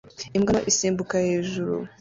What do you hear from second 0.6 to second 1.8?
isimbuka hejuru